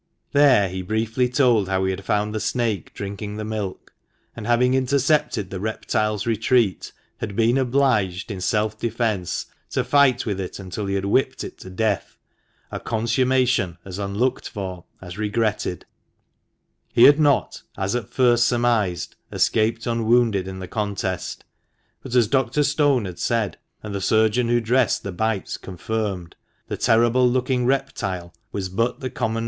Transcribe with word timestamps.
There 0.31 0.67
he 0.67 0.81
briefly 0.81 1.29
told 1.29 1.69
how 1.69 1.85
he 1.85 1.91
had 1.91 2.03
found 2.03 2.33
the 2.33 2.39
snake 2.39 2.91
drinking 2.95 3.37
the 3.37 3.45
milk; 3.45 3.93
and 4.35 4.47
having 4.47 4.73
intercepted 4.73 5.51
the 5.51 5.59
reptile's 5.59 6.25
retreat, 6.25 6.91
had 7.19 7.35
been 7.35 7.55
obliged, 7.55 8.31
in 8.31 8.41
self 8.41 8.79
defence, 8.79 9.45
to 9.69 9.83
fight 9.83 10.25
with 10.25 10.39
it 10.39 10.57
until 10.57 10.87
he 10.87 10.95
had 10.95 11.05
whipped 11.05 11.43
it 11.43 11.59
to 11.59 11.69
death— 11.69 12.17
a 12.71 12.79
consummation 12.79 13.77
as 13.85 13.99
unlocked 13.99 14.49
for 14.49 14.85
as 15.01 15.19
regretted, 15.19 15.85
He 16.91 17.03
had 17.03 17.19
not, 17.19 17.61
as 17.77 17.95
at 17.95 18.09
first 18.09 18.45
surmised, 18.47 19.15
escaped 19.31 19.85
unwounded 19.85 20.47
in 20.47 20.57
the 20.57 20.67
contest; 20.67 21.45
but, 22.01 22.15
as 22.15 22.27
Dr. 22.27 22.63
Stone 22.63 23.05
had 23.05 23.19
said, 23.19 23.59
and 23.83 23.93
the 23.93 24.01
surgeon 24.01 24.49
who 24.49 24.61
dressed 24.61 25.03
the 25.03 25.11
bites 25.11 25.57
confirmed, 25.57 26.35
the 26.69 26.77
terrible 26.77 27.29
looking 27.29 27.67
reptile 27.67 28.33
was 28.51 28.67
but 28.67 28.99
the 29.01 29.11
common 29.11 29.11
THE 29.11 29.11
MANCHESTER 29.11 29.33
MAN. 29.35 29.39